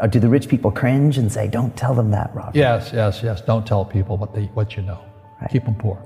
Or 0.00 0.08
do 0.08 0.18
the 0.18 0.28
rich 0.28 0.48
people 0.48 0.70
cringe 0.70 1.18
and 1.18 1.30
say, 1.30 1.46
don't 1.46 1.76
tell 1.76 1.94
them 1.94 2.10
that, 2.12 2.34
Rob? 2.34 2.56
Yes, 2.56 2.90
yes, 2.92 3.22
yes. 3.22 3.42
Don't 3.42 3.66
tell 3.66 3.84
people 3.84 4.16
what, 4.16 4.34
they, 4.34 4.46
what 4.54 4.74
you 4.76 4.82
know. 4.82 4.98
Right. 5.40 5.50
Keep 5.50 5.66
them 5.66 5.74
poor. 5.74 5.98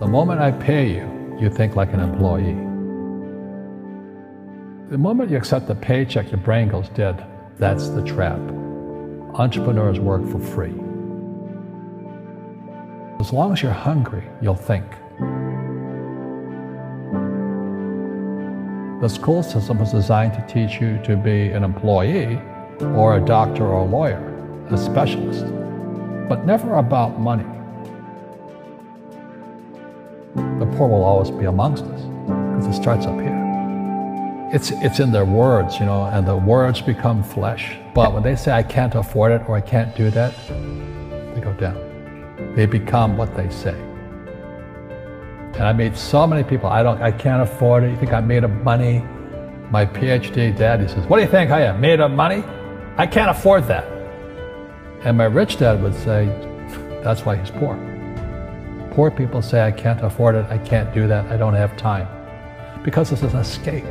The 0.00 0.06
moment 0.06 0.40
I 0.40 0.52
pay 0.52 0.88
you, 0.90 1.36
you 1.40 1.48
think 1.50 1.76
like 1.76 1.92
an 1.94 2.00
employee. 2.00 2.54
The 4.90 4.98
moment 4.98 5.30
you 5.30 5.36
accept 5.36 5.66
the 5.66 5.74
paycheck, 5.74 6.30
your 6.30 6.40
brain 6.40 6.68
goes 6.68 6.88
dead. 6.90 7.26
That's 7.58 7.88
the 7.88 8.02
trap. 8.02 8.38
Entrepreneurs 9.34 9.98
work 9.98 10.26
for 10.28 10.38
free. 10.38 10.74
As 13.18 13.32
long 13.32 13.52
as 13.52 13.62
you're 13.62 13.72
hungry, 13.72 14.24
you'll 14.40 14.54
think. 14.54 14.84
The 19.08 19.14
school 19.14 19.42
system 19.42 19.78
was 19.78 19.92
designed 19.92 20.34
to 20.34 20.46
teach 20.46 20.82
you 20.82 20.98
to 21.04 21.16
be 21.16 21.50
an 21.52 21.64
employee 21.64 22.38
or 22.94 23.16
a 23.16 23.20
doctor 23.24 23.64
or 23.64 23.80
a 23.80 23.84
lawyer, 23.86 24.20
a 24.68 24.76
specialist, 24.76 25.46
but 26.28 26.44
never 26.44 26.74
about 26.74 27.18
money. 27.18 27.46
The 30.34 30.66
poor 30.76 30.88
will 30.88 31.04
always 31.04 31.30
be 31.30 31.46
amongst 31.46 31.84
us 31.84 32.02
because 32.02 32.66
it 32.66 32.74
starts 32.74 33.06
up 33.06 33.18
here. 33.18 34.50
It's, 34.52 34.72
it's 34.72 35.00
in 35.00 35.10
their 35.10 35.24
words, 35.24 35.80
you 35.80 35.86
know, 35.86 36.04
and 36.04 36.28
the 36.28 36.36
words 36.36 36.82
become 36.82 37.22
flesh. 37.22 37.78
But 37.94 38.12
when 38.12 38.22
they 38.22 38.36
say, 38.36 38.52
I 38.52 38.62
can't 38.62 38.94
afford 38.94 39.32
it 39.32 39.48
or 39.48 39.56
I 39.56 39.62
can't 39.62 39.96
do 39.96 40.10
that, 40.10 40.34
they 41.34 41.40
go 41.40 41.54
down. 41.54 42.52
They 42.54 42.66
become 42.66 43.16
what 43.16 43.34
they 43.34 43.48
say. 43.48 43.87
And 45.58 45.66
I 45.66 45.72
meet 45.72 45.96
so 45.96 46.24
many 46.24 46.44
people, 46.44 46.68
I 46.68 46.84
don't, 46.84 47.02
I 47.02 47.10
can't 47.10 47.42
afford 47.42 47.82
it. 47.82 47.90
You 47.90 47.96
think 47.96 48.12
I 48.12 48.20
made 48.20 48.44
of 48.44 48.50
money? 48.62 49.00
My 49.72 49.84
PhD 49.84 50.56
dad, 50.56 50.80
he 50.80 50.86
says, 50.86 51.04
what 51.06 51.16
do 51.16 51.24
you 51.24 51.28
think 51.28 51.50
I 51.50 51.62
am, 51.62 51.80
made 51.80 51.98
of 51.98 52.12
money? 52.12 52.44
I 52.96 53.08
can't 53.08 53.28
afford 53.28 53.64
that. 53.64 53.84
And 55.02 55.18
my 55.18 55.24
rich 55.24 55.58
dad 55.58 55.82
would 55.82 55.96
say, 55.96 56.26
that's 57.02 57.26
why 57.26 57.34
he's 57.34 57.50
poor. 57.50 57.76
Poor 58.92 59.10
people 59.10 59.42
say, 59.42 59.66
I 59.66 59.72
can't 59.72 60.00
afford 60.00 60.36
it, 60.36 60.46
I 60.48 60.58
can't 60.58 60.94
do 60.94 61.08
that, 61.08 61.26
I 61.26 61.36
don't 61.36 61.54
have 61.54 61.76
time. 61.76 62.06
Because 62.84 63.10
it's 63.10 63.22
an 63.22 63.36
escape. 63.36 63.84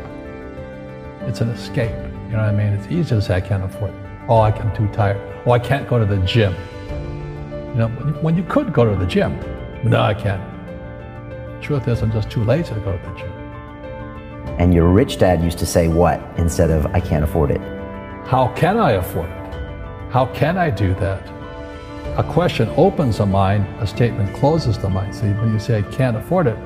It's 1.23 1.42
an 1.42 1.50
escape. 1.50 1.92
You 1.92 2.32
know 2.32 2.38
what 2.38 2.45
I 2.45 2.52
mean? 2.54 2.68
It's 2.68 2.88
easy 2.88 3.10
to 3.10 3.22
say, 3.22 3.36
I 3.36 3.42
can't 3.42 3.66
afford 3.66 3.92
it. 3.92 4.00
Oh, 4.30 4.40
I'm 4.40 4.73
too 4.73 4.88
tired. 4.94 5.22
Oh, 5.45 5.52
I 5.52 5.60
can't 5.60 5.86
go 5.90 6.00
to 6.00 6.06
the 6.06 6.18
gym. 6.26 6.56
You 7.72 7.76
know, 7.76 7.88
when 8.22 8.38
you 8.38 8.44
could 8.44 8.72
go 8.72 8.90
to 8.90 8.98
the 8.98 9.06
gym. 9.06 9.38
No, 9.84 10.02
I 10.02 10.14
can't. 10.14 10.57
Truth 11.62 11.88
is, 11.88 12.02
I'm 12.02 12.12
just 12.12 12.30
too 12.30 12.44
lazy 12.44 12.74
to 12.74 12.80
go 12.80 12.98
to 12.98 13.04
the 13.04 13.16
gym. 13.18 13.32
And 14.60 14.74
your 14.74 14.88
rich 14.88 15.18
dad 15.18 15.44
used 15.44 15.60
to 15.60 15.66
say 15.66 15.88
what 15.88 16.22
instead 16.38 16.72
of, 16.72 16.86
I 16.88 17.00
can't 17.00 17.24
afford 17.24 17.52
it? 17.52 17.62
How 18.26 18.54
can 18.56 18.78
I 18.78 18.92
afford 18.92 19.30
it? 19.30 20.12
How 20.12 20.26
can 20.34 20.58
I 20.58 20.70
do 20.70 20.94
that? 20.96 21.28
A 22.18 22.24
question 22.24 22.70
opens 22.78 23.20
the 23.20 23.26
mind, 23.26 23.66
a 23.80 23.86
statement 23.86 24.36
closes 24.36 24.78
the 24.78 24.90
mind. 24.90 25.14
See, 25.14 25.28
when 25.28 25.54
you 25.54 25.60
say, 25.60 25.80
I 25.80 25.82
can't 25.84 26.18
afford 26.18 26.48
it, 26.48 26.58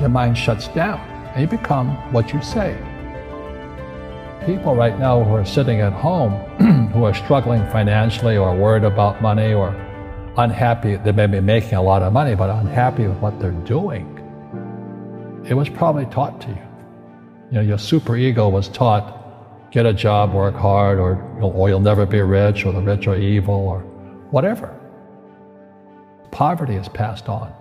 your 0.00 0.08
mind 0.08 0.36
shuts 0.36 0.68
down 0.68 0.98
and 1.34 1.42
you 1.42 1.58
become 1.58 1.90
what 2.12 2.32
you 2.32 2.42
say. 2.42 2.76
People 4.46 4.74
right 4.74 4.98
now 4.98 5.22
who 5.22 5.34
are 5.34 5.44
sitting 5.44 5.80
at 5.80 5.92
home, 5.92 6.32
who 6.92 7.04
are 7.04 7.14
struggling 7.14 7.60
financially 7.70 8.36
or 8.36 8.56
worried 8.56 8.84
about 8.84 9.20
money 9.20 9.52
or 9.52 9.68
unhappy, 10.38 10.96
they 10.96 11.12
may 11.12 11.26
be 11.26 11.40
making 11.40 11.74
a 11.74 11.82
lot 11.82 12.02
of 12.02 12.12
money, 12.12 12.34
but 12.34 12.50
unhappy 12.50 13.06
with 13.06 13.18
what 13.18 13.38
they're 13.38 13.50
doing. 13.52 14.15
It 15.48 15.54
was 15.54 15.68
probably 15.68 16.06
taught 16.06 16.40
to 16.42 16.48
you. 16.48 16.58
You 17.50 17.52
know, 17.52 17.60
your 17.60 17.78
super 17.78 18.16
ego 18.16 18.48
was 18.48 18.68
taught, 18.68 19.70
get 19.70 19.86
a 19.86 19.92
job, 19.92 20.34
work 20.34 20.56
hard, 20.56 20.98
or, 20.98 21.22
or 21.40 21.68
you'll 21.68 21.78
never 21.80 22.04
be 22.04 22.20
rich, 22.20 22.66
or 22.66 22.72
the 22.72 22.80
rich 22.80 23.06
are 23.06 23.16
evil, 23.16 23.54
or 23.54 23.80
whatever. 24.30 24.74
Poverty 26.32 26.74
is 26.74 26.88
passed 26.88 27.28
on. 27.28 27.52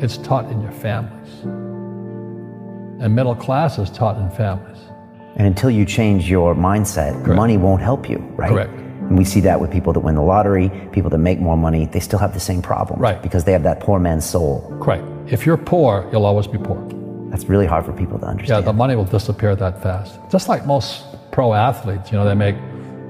It's 0.00 0.16
taught 0.16 0.50
in 0.50 0.60
your 0.60 0.72
families. 0.72 1.44
And 1.44 3.14
middle 3.14 3.36
class 3.36 3.78
is 3.78 3.88
taught 3.90 4.18
in 4.18 4.28
families. 4.30 4.78
And 5.36 5.46
until 5.46 5.70
you 5.70 5.84
change 5.84 6.28
your 6.28 6.54
mindset, 6.56 7.12
Correct. 7.24 7.36
money 7.36 7.56
won't 7.56 7.82
help 7.82 8.10
you, 8.10 8.18
right? 8.36 8.50
Correct. 8.50 8.72
And 8.72 9.16
we 9.16 9.24
see 9.24 9.40
that 9.40 9.60
with 9.60 9.70
people 9.70 9.92
that 9.92 10.00
win 10.00 10.16
the 10.16 10.22
lottery, 10.22 10.70
people 10.90 11.10
that 11.10 11.18
make 11.18 11.38
more 11.38 11.56
money, 11.56 11.86
they 11.86 12.00
still 12.00 12.18
have 12.18 12.34
the 12.34 12.40
same 12.40 12.62
problem. 12.62 12.98
Right. 12.98 13.22
Because 13.22 13.44
they 13.44 13.52
have 13.52 13.62
that 13.62 13.78
poor 13.80 14.00
man's 14.00 14.24
soul. 14.24 14.76
Correct. 14.82 15.04
If 15.28 15.46
you're 15.46 15.56
poor, 15.56 16.08
you'll 16.10 16.26
always 16.26 16.46
be 16.48 16.58
poor. 16.58 17.01
That's 17.32 17.46
really 17.46 17.64
hard 17.64 17.86
for 17.86 17.94
people 17.94 18.18
to 18.18 18.26
understand. 18.26 18.62
Yeah, 18.62 18.64
the 18.66 18.74
money 18.74 18.94
will 18.94 19.06
disappear 19.06 19.56
that 19.56 19.82
fast. 19.82 20.20
Just 20.30 20.50
like 20.50 20.66
most 20.66 21.02
pro 21.30 21.54
athletes, 21.54 22.12
you 22.12 22.18
know, 22.18 22.26
they 22.26 22.34
make 22.34 22.56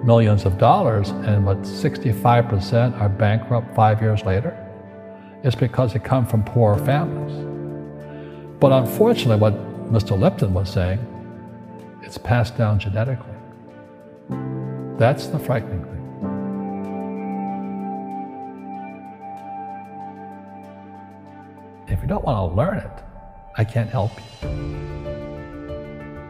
millions 0.04 0.44
of 0.44 0.58
dollars 0.58 1.08
and 1.08 1.44
what 1.44 1.60
65% 1.62 3.00
are 3.00 3.08
bankrupt 3.08 3.74
five 3.74 4.00
years 4.00 4.22
later. 4.24 4.56
It's 5.42 5.56
because 5.56 5.92
they 5.92 5.98
come 5.98 6.24
from 6.24 6.44
poor 6.44 6.78
families. 6.78 7.34
But 8.60 8.70
unfortunately, 8.70 9.38
what 9.38 9.54
Mr. 9.90 10.16
Lipton 10.16 10.54
was 10.54 10.70
saying, 10.70 11.00
it's 12.02 12.16
passed 12.16 12.56
down 12.56 12.78
genetically. 12.78 13.26
That's 14.98 15.26
the 15.26 15.38
frightening 15.40 15.82
thing. 15.82 15.98
If 21.88 22.00
you 22.00 22.06
don't 22.06 22.24
want 22.24 22.52
to 22.52 22.56
learn 22.56 22.78
it, 22.78 23.02
I 23.54 23.64
can't 23.64 23.90
help 23.90 24.12
you. 24.18 24.48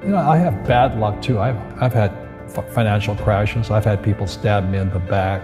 You 0.02 0.08
know, 0.08 0.16
I 0.16 0.36
have 0.36 0.66
bad 0.66 0.98
luck 0.98 1.22
too. 1.22 1.38
I've, 1.38 1.56
I've 1.80 1.92
had 1.92 2.10
financial 2.72 3.14
crashes. 3.14 3.70
I've 3.70 3.84
had 3.84 4.02
people 4.02 4.26
stab 4.26 4.68
me 4.68 4.78
in 4.78 4.90
the 4.90 4.98
back, 4.98 5.42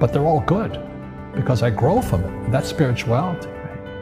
but 0.00 0.12
they're 0.12 0.24
all 0.24 0.40
good 0.40 0.80
because 1.34 1.62
I 1.62 1.68
grow 1.68 2.00
from 2.00 2.24
it. 2.24 2.50
That's 2.50 2.68
spirituality. 2.68 3.50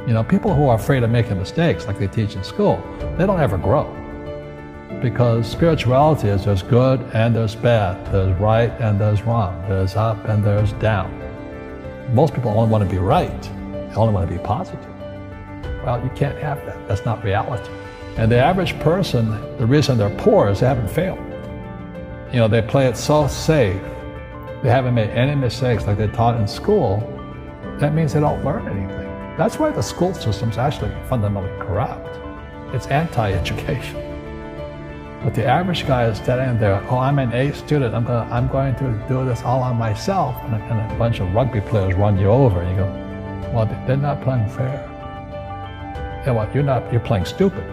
You 0.06 0.12
know, 0.12 0.22
people 0.22 0.55
who 0.55 0.69
are 0.69 0.77
afraid 0.77 1.03
of 1.03 1.10
making 1.10 1.38
mistakes, 1.38 1.87
like 1.87 1.99
they 1.99 2.06
teach 2.06 2.37
in 2.37 2.44
school, 2.44 2.81
they 3.19 3.26
don't 3.26 3.41
ever 3.41 3.59
grow. 3.59 3.91
Because 5.03 5.50
spirituality 5.50 6.28
is 6.28 6.44
there's 6.44 6.62
good 6.62 7.00
and 7.12 7.34
there's 7.34 7.56
bad, 7.56 8.06
there's 8.12 8.38
right 8.38 8.71
and 8.81 9.00
there's 9.00 9.22
wrong, 9.22 9.61
there's 9.69 9.97
up 9.97 10.25
and 10.28 10.44
there's 10.44 10.72
down. 10.75 11.11
Most 12.15 12.34
people 12.34 12.50
only 12.50 12.71
want 12.71 12.84
to 12.84 12.91
be 12.91 12.99
right, 12.99 13.43
they 13.43 13.94
only 13.97 14.15
want 14.15 14.28
to 14.31 14.32
be 14.32 14.43
positive. 14.43 14.94
Well, 15.84 16.02
you 16.02 16.10
can't 16.16 16.38
have 16.38 16.64
that. 16.64 16.88
That's 16.88 17.04
not 17.04 17.22
reality. 17.22 17.70
And 18.16 18.32
the 18.32 18.38
average 18.38 18.78
person, 18.80 19.30
the 19.58 19.66
reason 19.66 19.98
they're 19.98 20.08
poor 20.16 20.48
is 20.48 20.60
they 20.60 20.66
haven't 20.66 20.88
failed. 20.88 21.18
You 22.32 22.40
know, 22.40 22.48
they 22.48 22.62
play 22.62 22.86
it 22.86 22.96
so 22.96 23.28
safe. 23.28 23.82
They 24.62 24.70
haven't 24.70 24.94
made 24.94 25.10
any 25.10 25.34
mistakes 25.34 25.86
like 25.86 25.98
they 25.98 26.06
taught 26.08 26.40
in 26.40 26.48
school. 26.48 27.00
That 27.80 27.92
means 27.92 28.14
they 28.14 28.20
don't 28.20 28.42
learn 28.44 28.66
anything. 28.66 29.36
That's 29.36 29.58
why 29.58 29.70
the 29.72 29.82
school 29.82 30.14
system's 30.14 30.56
actually 30.56 30.90
fundamentally 31.08 31.52
corrupt. 31.58 32.18
It's 32.74 32.86
anti-education. 32.86 34.00
But 35.22 35.34
the 35.34 35.44
average 35.44 35.86
guy 35.86 36.06
is 36.06 36.16
standing 36.18 36.58
there, 36.58 36.82
oh, 36.88 36.98
I'm 36.98 37.18
an 37.18 37.32
A 37.32 37.52
student. 37.52 37.94
I'm, 37.94 38.04
gonna, 38.04 38.30
I'm 38.32 38.48
going 38.48 38.74
to 38.76 39.04
do 39.08 39.24
this 39.24 39.42
all 39.42 39.62
on 39.62 39.76
myself. 39.76 40.36
And 40.44 40.54
a, 40.54 40.58
and 40.58 40.92
a 40.92 40.94
bunch 40.96 41.20
of 41.20 41.34
rugby 41.34 41.60
players 41.60 41.94
run 41.94 42.18
you 42.18 42.28
over. 42.28 42.62
And 42.62 42.70
you 42.70 42.76
go, 42.76 43.52
well, 43.52 43.66
they're 43.86 43.96
not 43.96 44.22
playing 44.22 44.48
fair. 44.48 44.94
Yeah, 46.26 46.32
well, 46.32 46.50
you're 46.54 46.62
not, 46.62 46.90
you're 46.90 47.02
playing 47.02 47.26
stupid. 47.26 47.64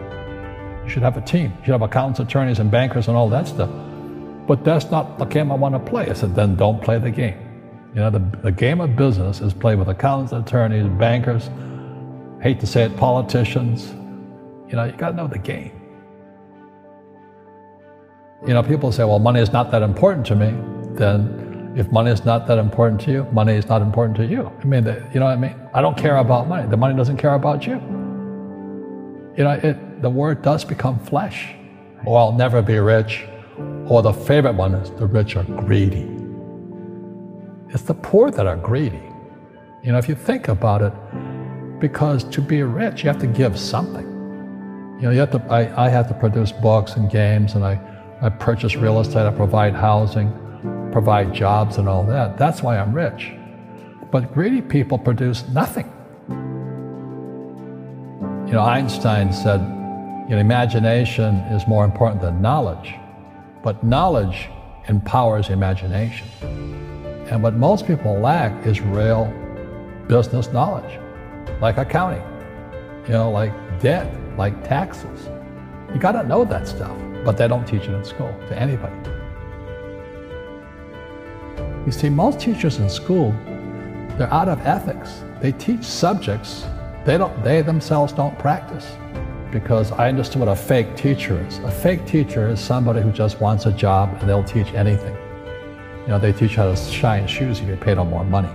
You 0.84 0.90
should 0.90 1.04
have 1.04 1.16
a 1.16 1.22
team. 1.22 1.54
You 1.60 1.66
should 1.66 1.72
have 1.72 1.84
accountants, 1.84 2.20
attorneys, 2.20 2.60
and 2.60 2.70
bankers 2.70 3.08
and 3.08 3.16
all 3.16 3.30
that 3.30 3.48
stuff. 3.48 3.70
But 4.46 4.66
that's 4.66 4.92
not 4.92 5.18
the 5.18 5.26
game 5.26 5.52
I 5.52 5.56
want 5.56 5.74
to 5.74 5.80
play. 5.80 6.10
I 6.10 6.14
said, 6.14 6.36
then 6.36 6.58
don't 6.58 6.82
play 6.82 7.00
the 7.00 7.12
game. 7.12 7.38
You 7.96 8.02
know, 8.02 8.10
the, 8.10 8.20
the 8.20 8.52
game 8.52 8.82
of 8.82 8.98
business 8.98 9.40
is 9.40 9.54
played 9.54 9.80
with 9.80 9.88
accountants, 9.88 10.34
attorneys, 10.34 10.86
bankers, 11.00 11.50
hate 12.42 12.60
to 12.60 12.68
say 12.68 12.84
it, 12.84 12.98
politicians. 12.98 13.92
You 14.68 14.76
know, 14.76 14.84
you 14.84 14.94
got 14.94 15.12
to 15.12 15.16
know 15.16 15.28
the 15.28 15.40
game. 15.40 15.72
You 18.46 18.54
know, 18.54 18.64
people 18.64 18.92
say, 18.92 19.06
well, 19.06 19.20
money 19.20 19.40
is 19.40 19.54
not 19.54 19.72
that 19.72 19.82
important 19.82 20.26
to 20.28 20.36
me. 20.36 20.54
Then 20.96 21.74
if 21.78 21.90
money 21.92 22.12
is 22.12 22.26
not 22.26 22.48
that 22.48 22.58
important 22.58 23.00
to 23.02 23.12
you, 23.12 23.24
money 23.32 23.54
is 23.54 23.68
not 23.68 23.82
important 23.82 24.18
to 24.18 24.26
you. 24.26 24.52
I 24.60 24.66
mean, 24.66 24.84
the, 24.84 25.08
you 25.14 25.22
know 25.22 25.28
what 25.28 25.38
I 25.38 25.38
mean? 25.38 25.56
I 25.74 25.82
don't 25.82 25.98
care 25.98 26.18
about 26.18 26.50
money. 26.50 26.68
The 26.68 26.76
money 26.76 26.98
doesn't 26.98 27.18
care 27.18 27.36
about 27.36 27.66
you. 27.66 28.01
You 29.38 29.46
know, 29.46 29.52
it, 29.52 30.02
the 30.02 30.10
word 30.10 30.42
does 30.42 30.66
become 30.66 31.00
flesh. 31.00 31.54
Or 32.06 32.20
I'll 32.20 32.34
never 32.34 32.62
be 32.62 32.78
rich. 32.80 33.26
Or 33.88 34.02
the 34.02 34.14
favorite 34.14 34.56
one 34.56 34.74
is 34.74 34.90
the 34.92 35.06
rich 35.06 35.36
are 35.36 35.44
greedy. 35.44 36.08
It's 37.70 37.84
the 37.84 37.94
poor 37.94 38.32
that 38.32 38.48
are 38.48 38.58
greedy. 38.58 39.02
You 39.84 39.92
know, 39.92 39.98
if 39.98 40.10
you 40.10 40.16
think 40.16 40.48
about 40.48 40.82
it, 40.82 40.94
because 41.80 42.24
to 42.26 42.42
be 42.42 42.64
rich, 42.64 43.04
you 43.04 43.10
have 43.10 43.20
to 43.22 43.28
give 43.28 43.58
something. 43.58 44.06
You 45.00 45.08
know, 45.08 45.12
you 45.12 45.20
have 45.20 45.32
to, 45.32 45.42
I, 45.50 45.86
I 45.86 45.90
have 45.90 46.08
to 46.10 46.14
produce 46.14 46.52
books 46.52 46.96
and 46.96 47.10
games, 47.10 47.56
and 47.56 47.66
I, 47.66 47.80
I 48.22 48.30
purchase 48.30 48.76
real 48.76 49.00
estate, 49.00 49.26
I 49.26 49.32
provide 49.32 49.74
housing, 49.74 50.32
provide 50.92 51.34
jobs 51.34 51.78
and 51.78 51.88
all 51.90 52.04
that. 52.06 52.38
That's 52.38 52.62
why 52.62 52.78
I'm 52.78 52.94
rich. 52.94 53.32
But 54.12 54.34
greedy 54.34 54.62
people 54.62 55.00
produce 55.00 55.48
nothing. 55.48 55.92
You 58.52 58.58
know, 58.58 58.64
Einstein 58.64 59.32
said, 59.32 59.62
you 60.28 60.36
know, 60.36 60.38
imagination 60.38 61.36
is 61.56 61.66
more 61.70 61.86
important 61.86 62.22
than 62.22 62.42
knowledge, 62.42 62.96
but 63.64 63.82
knowledge 63.82 64.50
empowers 64.90 65.50
imagination. 65.50 66.28
And 67.30 67.42
what 67.42 67.54
most 67.54 67.88
people 67.88 68.20
lack 68.20 68.68
is 68.68 68.82
real 68.82 69.34
business 70.10 70.52
knowledge, 70.52 71.00
like 71.62 71.78
accounting, 71.78 72.22
you 73.06 73.14
know, 73.14 73.32
like 73.32 73.54
debt, 73.80 74.14
like 74.36 74.62
taxes. 74.68 75.30
You 75.94 76.02
got 76.02 76.12
to 76.12 76.24
know 76.28 76.44
that 76.44 76.68
stuff, 76.68 76.98
but 77.24 77.38
they 77.38 77.48
don't 77.48 77.66
teach 77.66 77.84
it 77.84 77.94
in 77.94 78.04
school 78.04 78.36
to 78.50 78.60
anybody. 78.60 78.94
You 81.86 81.94
see, 81.94 82.10
most 82.10 82.42
teachers 82.42 82.80
in 82.80 82.90
school, 82.90 83.32
they're 84.18 84.28
out 84.30 84.50
of 84.50 84.60
ethics. 84.68 85.24
They 85.40 85.54
teach 85.54 85.86
subjects 85.86 86.66
they 87.06 87.18
don't 87.18 87.44
they 87.44 87.62
themselves 87.62 88.14
don't 88.14 88.38
practice. 88.38 88.96
Because 89.52 89.92
I 89.92 90.08
understood 90.08 90.40
what 90.40 90.48
a 90.48 90.56
fake 90.56 90.96
teacher 90.96 91.46
is. 91.46 91.58
A 91.60 91.72
fake 91.72 92.06
teacher 92.06 92.48
is 92.48 92.60
somebody 92.60 93.02
who 93.02 93.12
just 93.12 93.42
wants 93.42 93.66
a 93.66 93.72
job 93.72 94.18
and 94.20 94.30
they'll 94.30 94.44
teach 94.44 94.74
anything. 94.74 95.16
You 96.02 96.08
know, 96.08 96.20
they 96.20 96.32
teach 96.32 96.56
how 96.56 96.70
to 96.72 96.76
shine 96.76 97.28
shoes 97.28 97.60
if 97.60 97.68
you 97.68 97.76
pay 97.76 97.94
them 97.94 98.10
more 98.10 98.24
money. 98.24 98.50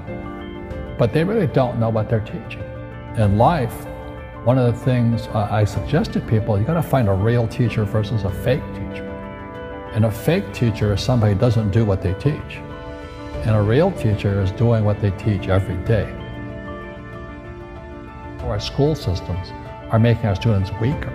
But 0.99 1.13
they 1.13 1.23
really 1.23 1.49
don't 1.49 1.79
know 1.79 1.91
what 1.91 2.09
they're 2.09 2.21
teaching. 2.21 2.63
In 3.19 3.37
life, 3.37 3.87
one 4.45 4.59
of 4.59 4.73
the 4.73 4.81
things 4.85 5.27
uh, 5.29 5.49
I 5.51 5.65
suggest 5.65 6.13
to 6.15 6.21
people, 6.21 6.59
you 6.59 6.65
got 6.65 6.75
to 6.75 6.83
find 6.83 7.09
a 7.09 7.13
real 7.13 7.47
teacher 7.47 7.85
versus 7.85 8.25
a 8.25 8.31
fake 8.31 8.65
teacher. 8.73 9.07
And 9.93 10.07
a 10.07 10.11
fake 10.11 10.53
teacher 10.55 10.95
is 10.95 11.03
somebody 11.03 11.35
who 11.35 11.41
doesn't 11.41 11.73
do 11.73 11.85
what 11.85 12.01
they 12.01 12.15
teach. 12.15 12.61
And 13.45 13.55
a 13.55 13.63
real 13.63 13.93
teacher 13.93 14.41
is 14.41 14.51
doing 14.53 14.85
what 14.85 15.01
they 15.01 15.11
teach 15.13 15.49
every 15.49 15.77
day. 15.85 16.26
Our 18.47 18.61
school 18.61 18.95
systems 18.95 19.51
are 19.91 19.99
making 19.99 20.27
our 20.27 20.37
students 20.37 20.71
weaker. 20.81 21.13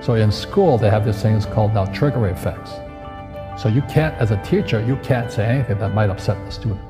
So 0.00 0.14
in 0.14 0.30
school, 0.30 0.78
they 0.78 0.90
have 0.90 1.04
these 1.04 1.20
things 1.20 1.44
called 1.46 1.74
now 1.74 1.86
trigger 1.86 2.28
effects. 2.28 2.72
So 3.60 3.68
you 3.68 3.82
can't, 3.82 4.14
as 4.16 4.30
a 4.30 4.42
teacher, 4.42 4.84
you 4.84 4.96
can't 4.96 5.30
say 5.30 5.44
anything 5.46 5.78
that 5.78 5.94
might 5.94 6.10
upset 6.10 6.36
the 6.44 6.52
student. 6.52 6.80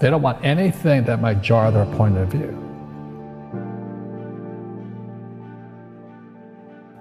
They 0.00 0.10
don't 0.10 0.22
want 0.22 0.44
anything 0.44 1.04
that 1.04 1.20
might 1.20 1.42
jar 1.42 1.70
their 1.70 1.86
point 1.96 2.16
of 2.16 2.28
view. 2.28 2.62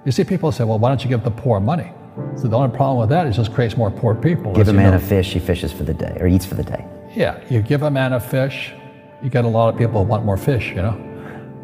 You 0.06 0.12
see 0.12 0.24
people 0.24 0.52
say, 0.52 0.64
well, 0.64 0.78
why 0.78 0.90
don't 0.90 1.04
you 1.04 1.10
give 1.10 1.24
the 1.24 1.32
poor 1.32 1.60
money? 1.60 1.92
So 2.38 2.48
the 2.48 2.56
only 2.56 2.76
problem 2.76 3.00
with 3.00 3.10
that 3.10 3.26
is 3.26 3.36
just 3.36 3.54
creates 3.54 3.76
more 3.76 3.90
poor 3.90 4.14
people. 4.14 4.54
Give 4.54 4.68
a 4.68 4.74
man 4.74 4.92
know. 4.92 4.98
a 4.98 5.00
fish, 5.00 5.34
he 5.34 5.40
fishes 5.40 5.72
for 5.72 5.84
the 5.84 5.94
day, 5.94 6.16
or 6.20 6.28
eats 6.28 6.46
for 6.46 6.56
the 6.56 6.64
day. 6.64 6.86
Yeah, 7.16 7.42
you 7.50 7.62
give 7.62 7.82
a 7.82 7.90
man 7.90 8.14
a 8.14 8.20
fish, 8.20 8.74
you 9.24 9.30
get 9.30 9.46
a 9.46 9.48
lot 9.48 9.74
of 9.74 9.78
people 9.80 10.04
who 10.04 10.10
want 10.10 10.24
more 10.24 10.38
fish, 10.38 10.70
you 10.70 10.76
know. 10.76 11.15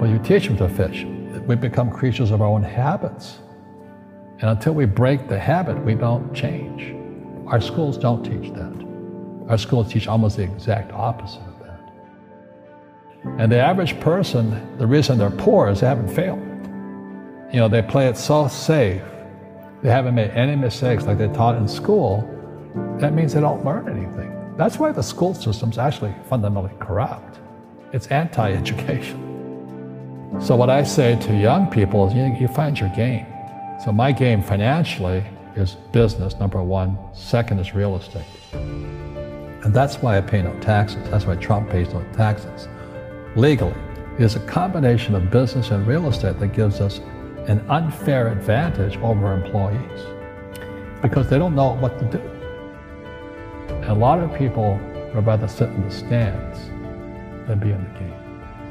But 0.01 0.09
you 0.09 0.17
teach 0.17 0.47
them 0.47 0.57
to 0.57 0.67
fish. 0.67 1.05
We 1.45 1.53
become 1.53 1.91
creatures 1.91 2.31
of 2.31 2.41
our 2.41 2.47
own 2.47 2.63
habits. 2.63 3.37
And 4.39 4.49
until 4.49 4.73
we 4.73 4.85
break 4.85 5.27
the 5.27 5.37
habit, 5.37 5.77
we 5.85 5.93
don't 5.93 6.33
change. 6.33 6.95
Our 7.45 7.61
schools 7.61 7.99
don't 7.99 8.23
teach 8.23 8.51
that. 8.55 8.73
Our 9.47 9.59
schools 9.59 9.93
teach 9.93 10.07
almost 10.07 10.37
the 10.37 10.43
exact 10.43 10.91
opposite 10.91 11.43
of 11.43 11.59
that. 11.59 11.79
And 13.37 13.51
the 13.51 13.59
average 13.59 13.99
person, 13.99 14.75
the 14.79 14.87
reason 14.87 15.19
they're 15.19 15.29
poor 15.29 15.69
is 15.69 15.81
they 15.81 15.87
haven't 15.87 16.09
failed. 16.09 16.41
You 17.53 17.59
know, 17.59 17.67
they 17.67 17.83
play 17.83 18.07
it 18.07 18.17
so 18.17 18.47
safe. 18.47 19.03
They 19.83 19.91
haven't 19.91 20.15
made 20.15 20.31
any 20.31 20.55
mistakes 20.55 21.05
like 21.05 21.19
they 21.19 21.27
taught 21.27 21.57
in 21.57 21.67
school. 21.67 22.27
That 22.97 23.13
means 23.13 23.35
they 23.35 23.41
don't 23.41 23.63
learn 23.63 23.87
anything. 23.87 24.55
That's 24.57 24.79
why 24.79 24.93
the 24.93 25.03
school 25.03 25.35
system's 25.35 25.77
actually 25.77 26.15
fundamentally 26.27 26.73
corrupt. 26.79 27.37
It's 27.93 28.07
anti-education. 28.07 29.30
So 30.41 30.55
what 30.55 30.71
I 30.71 30.83
say 30.83 31.19
to 31.19 31.35
young 31.37 31.69
people 31.69 32.07
is 32.07 32.15
you, 32.15 32.23
you 32.33 32.47
find 32.47 32.77
your 32.77 32.89
game. 32.89 33.27
So 33.85 33.91
my 33.91 34.11
game 34.11 34.41
financially 34.41 35.23
is 35.55 35.75
business, 35.91 36.35
number 36.39 36.63
one. 36.63 36.97
Second 37.13 37.59
is 37.59 37.75
real 37.75 37.95
estate. 37.95 38.25
And 38.53 39.71
that's 39.71 39.97
why 39.97 40.17
I 40.17 40.21
pay 40.21 40.41
no 40.41 40.59
taxes. 40.59 41.07
That's 41.11 41.27
why 41.27 41.35
Trump 41.35 41.69
pays 41.69 41.93
no 41.93 42.03
taxes. 42.13 42.67
Legally, 43.35 43.75
it 44.17 44.23
is 44.23 44.35
a 44.35 44.39
combination 44.39 45.13
of 45.13 45.29
business 45.29 45.69
and 45.69 45.85
real 45.85 46.07
estate 46.07 46.39
that 46.39 46.53
gives 46.53 46.81
us 46.81 46.97
an 47.47 47.63
unfair 47.69 48.29
advantage 48.29 48.97
over 48.97 49.33
employees 49.33 50.01
because 51.03 51.29
they 51.29 51.37
don't 51.37 51.53
know 51.53 51.73
what 51.75 51.99
to 51.99 52.05
do. 52.05 52.21
A 53.89 53.93
lot 53.93 54.17
of 54.19 54.35
people 54.35 54.79
would 55.13 55.25
rather 55.25 55.47
sit 55.47 55.69
in 55.69 55.83
the 55.83 55.91
stands 55.91 56.59
than 57.47 57.59
be 57.59 57.69
in 57.69 57.83
the 57.83 57.99
game. 57.99 58.20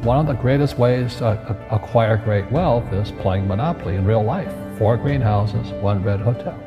One 0.02 0.18
of 0.18 0.26
the 0.26 0.32
greatest 0.32 0.78
ways 0.78 1.16
to 1.16 1.38
acquire 1.70 2.16
great 2.16 2.50
wealth 2.50 2.90
is 2.90 3.12
playing 3.12 3.46
Monopoly 3.46 3.96
in 3.96 4.06
real 4.06 4.24
life. 4.24 4.50
Four 4.78 4.96
greenhouses, 4.96 5.72
one 5.82 6.02
red 6.02 6.20
hotel. 6.20 6.58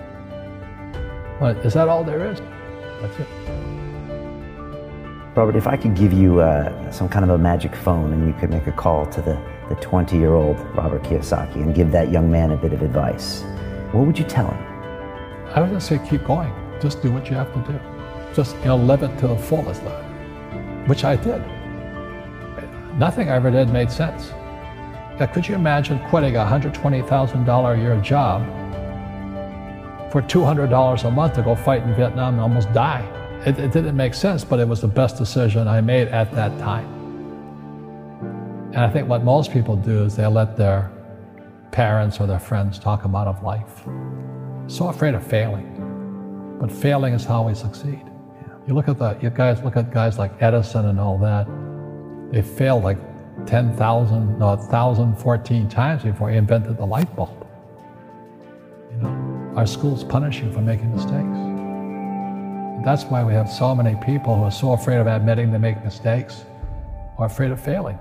But 1.39 1.57
is 1.65 1.73
that 1.73 1.87
all 1.87 2.03
there 2.03 2.31
is? 2.31 2.39
That's 3.01 3.19
it. 3.19 3.27
Robert, 5.35 5.55
if 5.55 5.65
I 5.65 5.75
could 5.77 5.95
give 5.95 6.13
you 6.13 6.41
uh, 6.41 6.91
some 6.91 7.09
kind 7.09 7.25
of 7.25 7.31
a 7.31 7.37
magic 7.39 7.75
phone 7.75 8.13
and 8.13 8.27
you 8.27 8.33
could 8.39 8.51
make 8.51 8.67
a 8.67 8.71
call 8.71 9.07
to 9.07 9.19
the, 9.19 9.41
the 9.67 9.81
20 9.81 10.15
year 10.15 10.35
old 10.35 10.59
Robert 10.75 11.01
Kiyosaki 11.01 11.55
and 11.55 11.73
give 11.73 11.91
that 11.91 12.11
young 12.11 12.29
man 12.29 12.51
a 12.51 12.55
bit 12.55 12.71
of 12.71 12.83
advice, 12.83 13.41
what 13.93 14.05
would 14.05 14.19
you 14.19 14.25
tell 14.25 14.51
him? 14.51 14.63
I 15.55 15.61
would 15.61 15.71
just 15.71 15.87
say 15.87 15.99
keep 16.07 16.23
going. 16.23 16.53
Just 16.79 17.01
do 17.01 17.11
what 17.11 17.27
you 17.31 17.35
have 17.35 17.51
to 17.55 17.71
do. 17.71 17.79
Just 18.35 18.55
you 18.57 18.65
know, 18.65 18.77
live 18.77 19.01
it 19.01 19.17
to 19.17 19.27
the 19.27 19.37
fullest, 19.37 19.81
life, 19.83 20.05
which 20.87 21.03
I 21.03 21.15
did. 21.15 21.43
Nothing 22.97 23.29
I 23.29 23.35
ever 23.35 23.49
did 23.49 23.69
made 23.69 23.89
sense. 23.89 24.29
Now, 25.19 25.25
could 25.25 25.47
you 25.47 25.55
imagine 25.55 25.99
quitting 26.09 26.35
a 26.35 26.39
$120,000 26.39 27.73
a 27.73 27.81
year 27.81 27.99
job 28.01 28.41
for 30.11 30.21
$200 30.21 31.03
a 31.03 31.11
month 31.11 31.33
to 31.35 31.41
go 31.41 31.55
fight 31.55 31.83
in 31.83 31.95
Vietnam 31.95 32.35
and 32.35 32.41
almost 32.41 32.71
die? 32.73 33.03
It, 33.45 33.57
it 33.59 33.71
didn't 33.71 33.97
make 33.97 34.13
sense, 34.13 34.43
but 34.43 34.59
it 34.59 34.67
was 34.67 34.81
the 34.81 34.87
best 34.87 35.17
decision 35.17 35.67
I 35.67 35.81
made 35.81 36.07
at 36.09 36.31
that 36.33 36.57
time. 36.59 36.87
And 38.73 38.77
I 38.77 38.89
think 38.89 39.07
what 39.07 39.23
most 39.23 39.51
people 39.51 39.75
do 39.75 40.03
is 40.03 40.15
they 40.15 40.25
let 40.27 40.55
their 40.55 40.91
parents 41.71 42.19
or 42.19 42.27
their 42.27 42.39
friends 42.39 42.77
talk 42.77 43.01
them 43.01 43.15
out 43.15 43.27
of 43.27 43.43
life. 43.43 43.83
So 44.67 44.87
afraid 44.87 45.15
of 45.15 45.25
failing. 45.25 46.57
But 46.59 46.71
failing 46.71 47.13
is 47.13 47.25
how 47.25 47.47
we 47.47 47.55
succeed. 47.55 48.03
You 48.67 48.75
look 48.75 48.87
at 48.87 48.97
the 48.97 49.17
you 49.21 49.29
guys 49.29 49.61
look 49.63 49.75
at 49.75 49.91
guys 49.91 50.17
like 50.17 50.31
Edison 50.41 50.85
and 50.85 50.99
all 50.99 51.17
that. 51.17 51.47
They 52.33 52.41
failed 52.41 52.83
like 52.83 52.97
10,000, 53.45 54.39
no, 54.39 54.47
1,014 54.47 55.69
times 55.69 56.01
before 56.01 56.31
he 56.31 56.37
invented 56.37 56.77
the 56.77 56.85
light 56.85 57.15
bulb. 57.15 57.47
You 58.89 58.97
know, 59.03 59.53
our 59.55 59.67
schools 59.67 60.03
punish 60.03 60.41
you 60.41 60.51
for 60.51 60.61
making 60.61 60.91
mistakes. 60.91 61.37
That's 62.83 63.03
why 63.03 63.23
we 63.23 63.33
have 63.33 63.47
so 63.47 63.75
many 63.75 63.95
people 64.03 64.35
who 64.35 64.43
are 64.45 64.51
so 64.51 64.73
afraid 64.73 64.97
of 64.97 65.05
admitting 65.05 65.51
they 65.51 65.59
make 65.59 65.83
mistakes 65.83 66.43
or 67.19 67.27
afraid 67.27 67.51
of 67.51 67.61
failing. 67.61 67.99